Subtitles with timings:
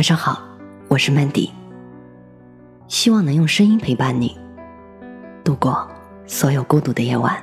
[0.00, 0.42] 晚上好，
[0.88, 1.50] 我是 Mandy，
[2.88, 4.34] 希望能用声音陪伴你
[5.44, 5.86] 度过
[6.26, 7.36] 所有孤独的夜晚。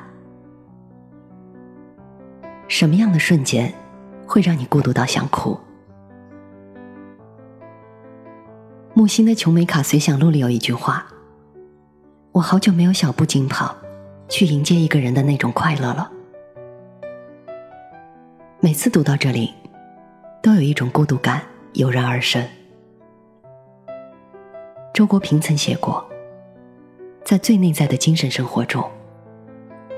[2.68, 3.72] 什么样的瞬间
[4.26, 5.56] 会让你孤独到想哭？
[8.96, 11.06] 木心的《琼美卡随想录》里有一句话
[12.34, 13.78] ：“我好久没有小步紧跑，
[14.28, 16.12] 去迎接一个人的那种快乐了。”
[18.60, 19.54] 每次读到这里，
[20.42, 21.44] 都有一种孤独感
[21.78, 22.44] 油然而生。
[24.96, 26.04] 周国平曾写过，
[27.24, 28.84] 在最内在的精神生活中，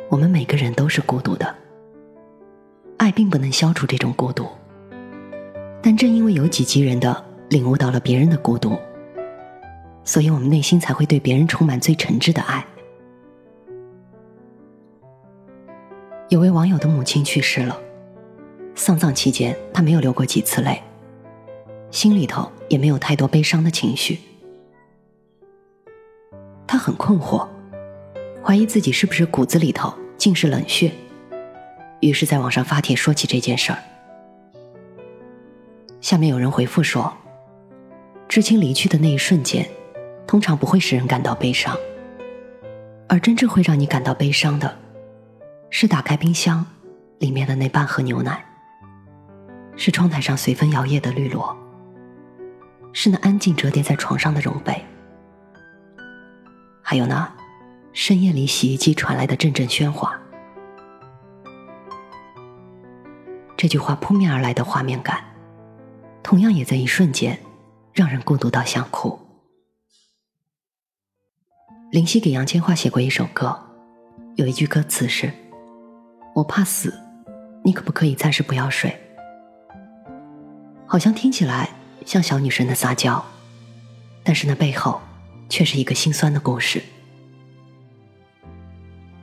[0.10, 1.56] 我们每个人都是孤独的。
[2.98, 4.46] 爱并不能消除这种孤独，
[5.82, 8.78] 但正因为有己及人的领悟到了别人的孤独，
[10.04, 12.66] 所以我们内心才会对别人充满最诚挚的爱。
[16.28, 17.80] 有位网友的母亲去世了。
[18.76, 20.82] 丧葬期间，他没有流过几次泪，
[21.92, 24.20] 心里头也没有太多悲伤的情绪。
[26.68, 27.48] 他很困惑，
[28.44, 30.92] 怀疑自己是不是骨子里头尽是冷血，
[32.00, 33.80] 于是在网上发帖说起这件事儿。
[36.00, 37.12] 下面有人回复说
[38.30, 39.68] ：“至亲离去的那一瞬间，
[40.28, 41.76] 通常不会使人感到悲伤，
[43.08, 44.78] 而真正会让你感到悲伤的，
[45.72, 46.66] 是打开冰箱
[47.18, 48.46] 里面的那半盒牛奶。”
[49.76, 51.58] 是窗台上随风摇曳的绿萝，
[53.02, 54.86] 是那安静折叠在床上的绒被，
[56.82, 57.34] 还有那
[57.94, 60.20] 深夜里洗衣机传来的阵阵喧哗。
[63.56, 65.24] 这句话扑面而来的画面感，
[66.22, 67.40] 同样也在一瞬间
[67.94, 69.18] 让人孤独到想哭。
[71.92, 73.58] 林夕给杨千嬅写过一首歌，
[74.36, 75.32] 有一句歌词是
[76.36, 76.94] ：“我怕死，
[77.64, 78.94] 你可不可以暂时不要睡？”
[80.86, 81.70] 好像听起来
[82.06, 83.24] 像小女生的撒娇，
[84.24, 85.00] 但是那背后
[85.50, 86.82] 却是一个心酸的故事。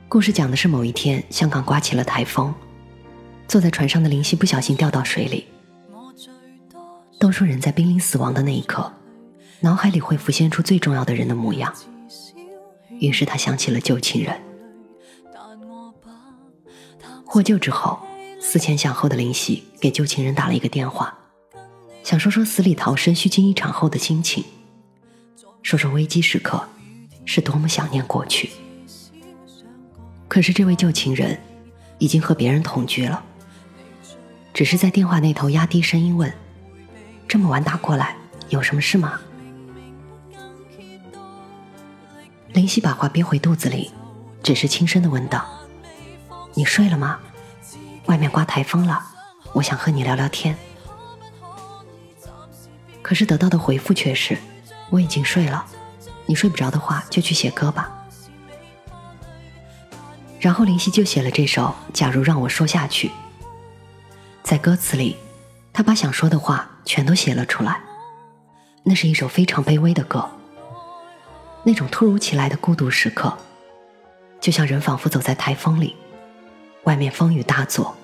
[0.09, 2.53] 故事讲的是某一天，香港刮起了台风，
[3.47, 5.47] 坐在船上的林夕不小心掉到水里。
[7.19, 8.93] 都说人在濒临死亡的那一刻，
[9.59, 11.73] 脑海里会浮现出最重要的人的模样，
[12.99, 14.39] 于是他想起了旧情人。
[17.25, 17.99] 获救之后，
[18.39, 21.13] 思前想后的林夕给旧情人打了一个电话。
[22.07, 24.41] 想说说死里逃生、虚惊一场后的心情，
[25.61, 26.65] 说说危机时刻
[27.25, 28.49] 是多么想念过去。
[30.29, 31.37] 可是这位旧情人
[31.97, 33.21] 已经和别人同居了，
[34.53, 36.33] 只是在电话那头压低声音问
[37.27, 38.15] ：“这么晚打过来，
[38.47, 39.19] 有什么事吗？”
[42.53, 43.91] 林夕把话憋回肚子里，
[44.41, 45.45] 只是轻声的问道
[46.55, 47.19] ：“你睡了吗？
[48.05, 49.03] 外面刮台风了，
[49.51, 50.57] 我想和你聊聊天。”
[53.07, 54.37] 可是得到的回复却是
[54.91, 55.65] ：“我已经睡了，
[56.25, 57.89] 你睡不着的话就去写歌吧。”
[60.41, 63.07] 然后林夕就写了这首《假如让我说下去》。
[64.43, 65.15] 在歌词里，
[65.71, 67.79] 他把想说的话全都写了出来。
[68.83, 70.29] 那是一首非常卑微的歌。
[71.63, 73.37] 那种突如其来的孤独时刻，
[74.41, 75.95] 就像人仿佛走在台风里，
[76.83, 77.95] 外面风雨大作，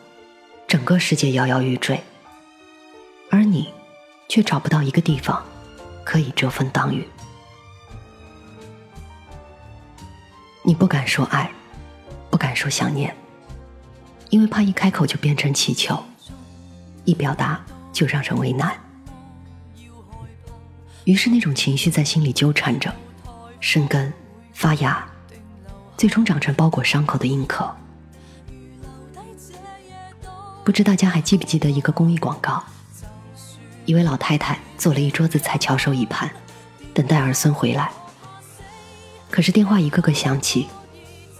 [0.66, 2.02] 整个世界摇摇欲坠，
[3.30, 3.68] 而你。
[4.28, 5.44] 却找不到一个地方
[6.04, 7.08] 可以遮风挡雨。
[10.64, 11.52] 你不敢说爱，
[12.30, 13.16] 不敢说想念，
[14.30, 16.02] 因为怕一开口就变成乞求，
[17.04, 18.74] 一表达就让人为难。
[21.04, 22.94] 于是那种情绪在心里纠缠着，
[23.60, 24.12] 生根
[24.54, 25.06] 发芽，
[25.98, 27.70] 最终长成包裹伤口的硬壳。
[30.64, 32.64] 不知大家还记不记得一个公益广告？
[33.86, 36.30] 一位老太太做了一桌子菜，翘首以盼，
[36.94, 37.92] 等待儿孙回来。
[39.30, 40.68] 可是电话一个个响起，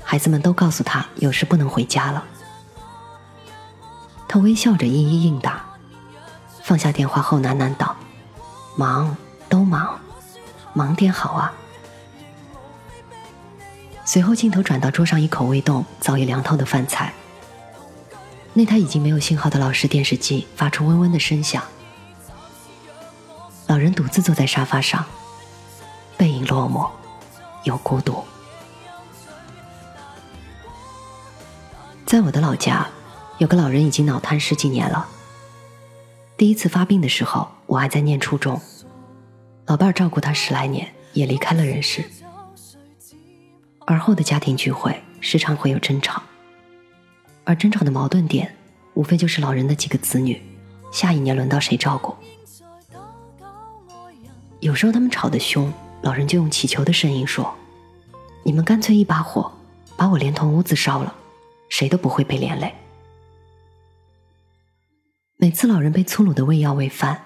[0.04, 2.24] 孩子们都告诉他有事不能回家了。
[4.28, 5.64] 他微笑着一一应答，
[6.64, 7.96] 放下电话后喃喃道
[8.76, 9.16] ：“忙，
[9.48, 10.00] 都忙，
[10.74, 11.54] 忙点好啊。”
[14.04, 17.14] 随后镜头转到桌上一口未动、早已凉透的饭菜。
[18.54, 21.64] 那台已经没有信号的老式电视机发出嗡嗡的声响。
[23.66, 25.06] 老人独自坐在沙发上，
[26.18, 26.90] 背影落寞，
[27.64, 28.24] 又孤独。
[32.06, 32.88] 在我的老家，
[33.38, 35.08] 有个老人已经脑瘫十几年了。
[36.38, 38.62] 第一次发病的时候，我还在念初中，
[39.66, 42.04] 老伴儿照顾他十来年，也离开了人世。
[43.86, 46.22] 而后的家庭聚会时常会有争吵，
[47.44, 48.56] 而争吵的矛盾点，
[48.94, 50.42] 无非就是老人的几个子女，
[50.92, 52.16] 下一年轮到谁照顾。
[54.64, 55.72] 有时候他们吵得凶，
[56.04, 57.54] 老人就用乞求的声音说
[58.44, 59.52] ：“你们干脆一把火
[59.98, 61.14] 把我连同屋子烧了，
[61.68, 62.74] 谁都不会被连累。”
[65.36, 67.26] 每次老人被粗鲁的喂药喂饭，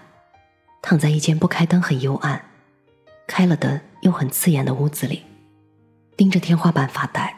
[0.82, 2.44] 躺在一间不开灯、很幽暗、
[3.28, 5.24] 开了灯又很刺眼的屋子里，
[6.18, 7.38] 盯着天花板发呆。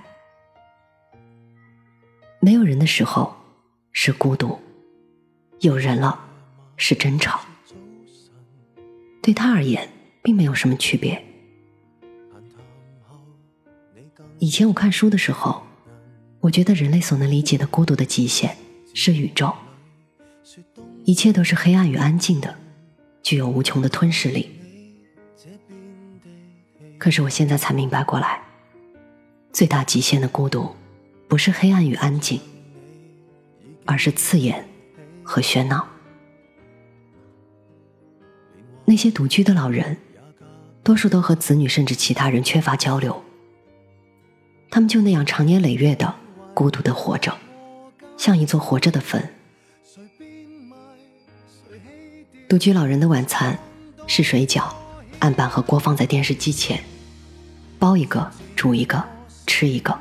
[2.40, 3.36] 没有人的时候
[3.92, 4.58] 是孤独，
[5.60, 6.18] 有人了
[6.78, 7.42] 是争吵。
[9.22, 9.90] 对他而言，
[10.22, 11.24] 并没有什么区别。
[14.40, 15.62] 以前我看书的时候，
[16.40, 18.56] 我觉得人类所能理解的孤独的极限
[18.94, 19.54] 是宇宙，
[21.04, 22.56] 一切都是黑暗与安静的，
[23.22, 24.50] 具有无穷的吞噬力。
[26.98, 28.42] 可是我现在才明白过来，
[29.52, 30.74] 最大极限的孤独，
[31.28, 32.40] 不是黑暗与安静，
[33.86, 34.66] 而是刺眼
[35.24, 35.86] 和喧闹。
[38.90, 39.98] 那些独居的老人，
[40.84, 43.24] 多数都和子女甚至其他人缺乏交流。
[44.72, 46.12] 他们就那样长年累月的
[46.56, 47.38] 孤独的活着，
[48.18, 49.32] 像一座活着的坟。
[52.50, 53.60] 独居老人的晚餐
[54.08, 54.74] 是水饺、
[55.20, 56.84] 案板和锅放在电视机前，
[57.78, 59.08] 包一个，煮一个，
[59.46, 59.96] 吃一个。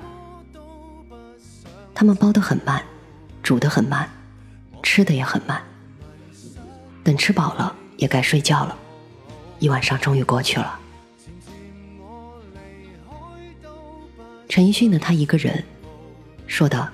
[1.95, 2.83] 他们包的很慢，
[3.43, 4.09] 煮的很慢，
[4.83, 5.63] 吃的也很慢。
[7.05, 7.77] 等吃饱了。
[7.99, 8.79] 也该睡觉了，
[9.59, 10.79] 一晚上终于过去了。
[14.49, 15.63] 陈奕迅的《他一个人》，
[16.47, 16.91] 说的，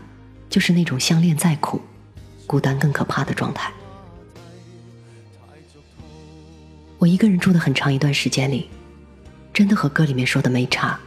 [0.49, 1.81] 就是那种相恋再苦，
[2.47, 3.73] 孤单更可怕的状态。
[6.99, 8.71] 我一个人住的很长一段时间里，
[9.53, 10.99] 真的和歌里面说的没差。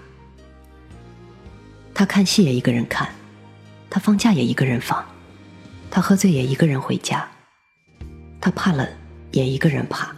[1.95, 3.09] 他看戏也一个人看，
[3.89, 5.03] 他放假也一个人放，
[5.89, 7.27] 他喝醉也一个人回家，
[8.39, 8.87] 他怕冷。
[9.37, 10.15] 也一个人怕，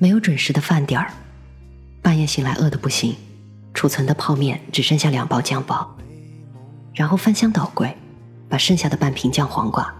[0.00, 1.12] 没有准时的饭点儿，
[2.02, 3.14] 半夜醒来饿得不行，
[3.72, 5.96] 储存的泡面只剩下两包酱包，
[6.92, 7.96] 然后翻箱倒柜，
[8.48, 9.94] 把剩下的半瓶酱黄瓜，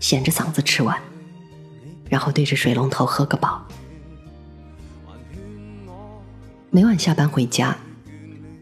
[0.00, 1.00] 咸着嗓子吃完，
[2.10, 3.64] 然后对着水龙头喝个饱。
[6.70, 7.76] 每晚下班回家，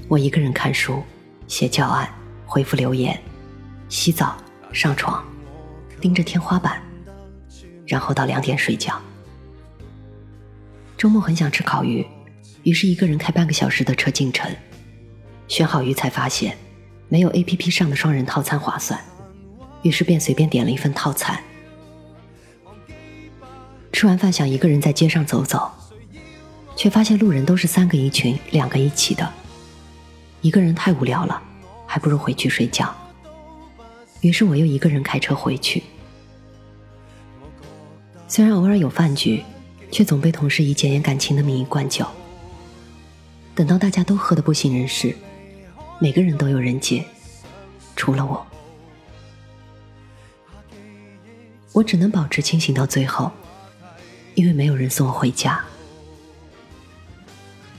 [0.07, 1.03] 我一个人看书、
[1.49, 2.07] 写教案、
[2.45, 3.19] 回复留言、
[3.89, 4.37] 洗澡、
[4.71, 5.25] 上床，
[5.99, 6.84] 盯着天花板。
[7.87, 9.01] 然后到两点睡觉。
[10.97, 12.07] 周末很想吃烤鱼，
[12.63, 14.51] 于是一个人开半个小时的车进城，
[15.49, 16.57] 选好鱼才发现
[17.09, 18.99] 没有 A P P 上的双人套餐划算，
[19.83, 21.39] 于是便随便点了一份套餐。
[23.93, 25.71] 吃完饭想一个人在街上走走，
[26.75, 29.31] 却发现路人都是三个一群，两个一起的，
[30.41, 31.43] 一个人太无聊了，
[31.87, 32.95] 还不如回去睡觉。
[34.21, 35.83] 于是我又一个人开车回去。
[38.35, 39.45] 虽然偶尔有饭局，
[39.93, 42.05] 却总被同事以检验感情的名义灌酒。
[43.55, 45.17] 等到大家都喝得不省人事，
[46.01, 47.07] 每个人都有人接，
[47.95, 48.45] 除了我。
[51.73, 53.31] 我只能保持清醒到最后，
[54.35, 55.65] 因为没有人送我回家。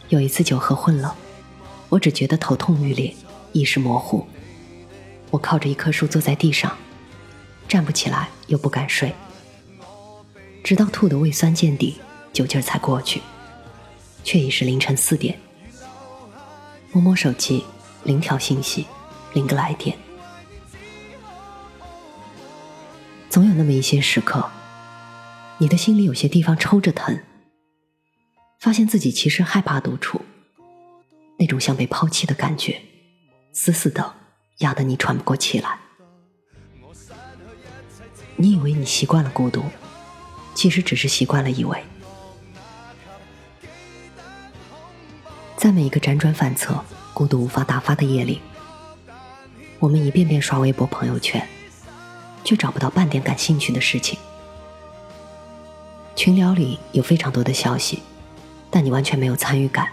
[0.07, 1.13] 有一次酒喝混了，
[1.89, 3.13] 我只觉得头痛欲裂，
[3.51, 4.25] 意识模糊。
[5.31, 6.77] 我靠着一棵树坐在地上，
[7.67, 9.13] 站不起来，又不敢睡。
[10.65, 12.01] 直到吐得胃酸见底，
[12.33, 13.21] 酒劲儿才过去，
[14.23, 15.39] 却已是凌晨四点。
[16.91, 17.63] 摸摸手机，
[18.03, 18.87] 零条信息，
[19.35, 19.95] 零个来电。
[23.29, 24.49] 总有那么一些时刻，
[25.59, 27.15] 你的心里有些地方抽着疼，
[28.59, 30.19] 发现自己其实害怕独处，
[31.37, 32.81] 那种像被抛弃的感觉，
[33.53, 34.15] 死死的
[34.59, 35.77] 压得你喘不过气来。
[38.35, 39.63] 你以为你习惯了孤独。
[40.65, 41.79] 其实只是习惯了以为，
[45.55, 48.41] 在每一个辗转反侧、孤独无法打发的夜里，
[49.77, 51.47] 我们一遍遍刷微博、朋友圈，
[52.43, 54.17] 却找不到半点感兴趣的事情。
[56.15, 58.01] 群聊里有非常多的消息，
[58.71, 59.87] 但你完全没有参与感。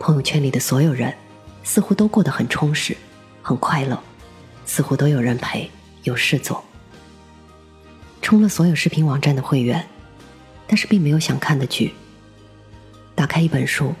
[0.00, 1.14] 朋友圈里的所有人，
[1.62, 2.96] 似乎都过得很充实、
[3.40, 4.02] 很快乐，
[4.66, 5.70] 似乎都有人陪，
[6.02, 6.64] 有事做。
[8.28, 9.88] 充了所有视频网站的会员，
[10.66, 11.94] 但是并没有想看的剧。
[13.14, 13.94] 打开一本书，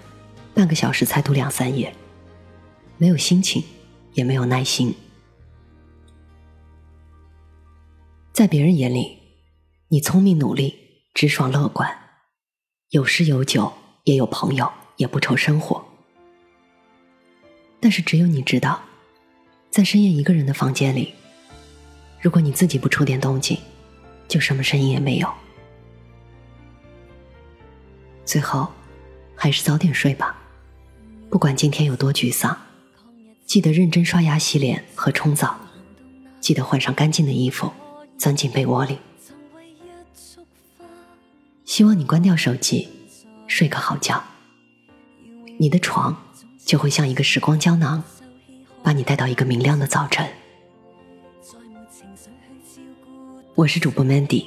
[0.52, 1.90] 半个小时才读两三页，
[2.98, 3.64] 没有心情，
[4.12, 4.94] 也没有耐心。
[8.30, 9.16] 在别人眼里，
[9.88, 10.74] 你聪明努力、
[11.14, 11.90] 直爽乐观，
[12.90, 13.72] 有诗有酒，
[14.04, 15.82] 也有朋友，也不愁生活。
[17.80, 18.78] 但是只有你知道，
[19.70, 21.14] 在深夜一个人的房间里，
[22.20, 23.56] 如果你自己不出点动静。
[24.28, 25.32] 就什么声音也没有。
[28.24, 28.70] 最后，
[29.34, 30.36] 还是早点睡吧。
[31.30, 32.56] 不管今天有多沮丧，
[33.46, 35.58] 记得认真刷牙、洗脸和冲澡，
[36.40, 37.72] 记得换上干净的衣服，
[38.18, 38.98] 钻进被窝里。
[41.64, 42.88] 希望你关掉手机，
[43.46, 44.22] 睡个好觉。
[45.58, 46.22] 你的床
[46.64, 48.02] 就会像一个时光胶囊，
[48.82, 50.28] 把你带到一个明亮的早晨。
[53.58, 54.44] 我是主播 mandy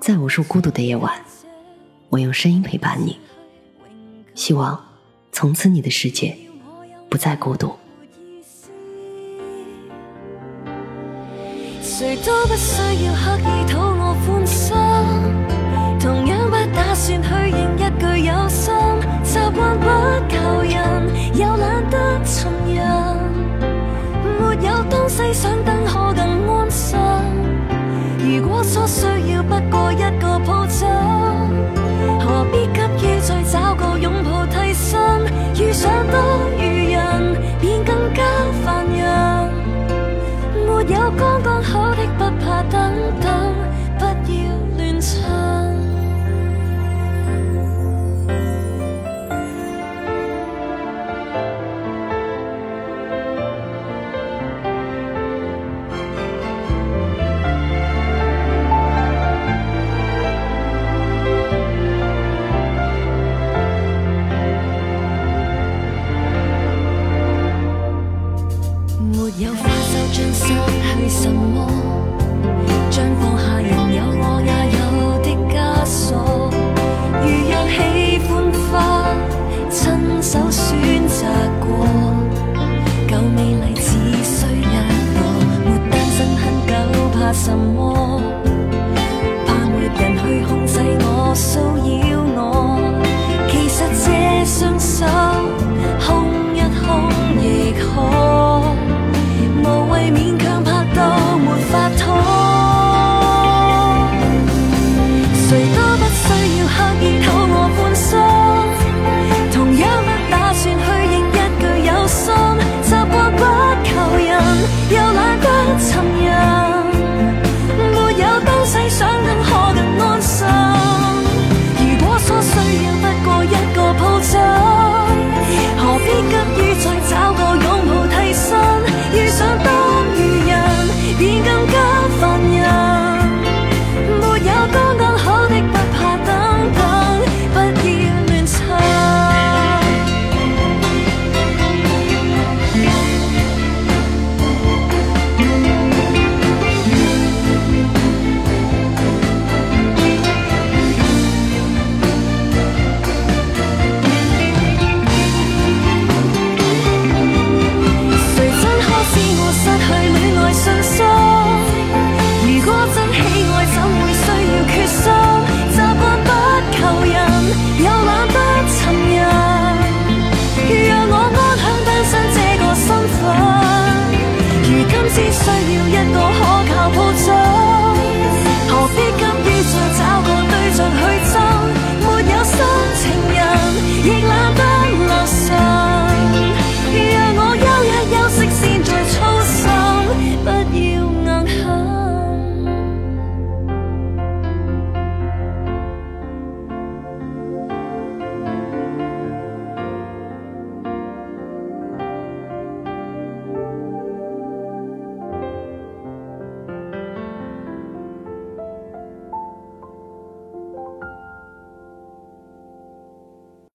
[0.00, 1.12] 在无数孤独的夜晚
[2.08, 3.18] 我用声音陪伴你。
[4.34, 4.82] 希望
[5.32, 6.34] 从此你的世界
[7.10, 7.76] 不再孤独。
[11.82, 14.74] 谁都不需要刻意讨我欢心
[16.00, 18.72] 同样不打算去一有心
[19.22, 19.86] 习惯不
[20.64, 22.50] 人又懒得重
[24.40, 25.79] 没有东西想等
[28.40, 29.09] 如果所需。